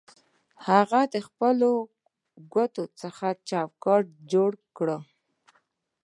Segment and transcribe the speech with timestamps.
[0.67, 1.71] هغه د خپلو
[2.53, 4.87] ګوتو څخه چوکاټ جوړ کړ